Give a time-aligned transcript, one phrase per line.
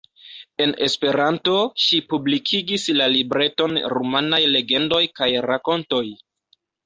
[0.63, 1.53] En Esperanto,
[1.87, 6.03] ŝi publikigis la libreton "Rumanaj legendoj kaj rakontoj".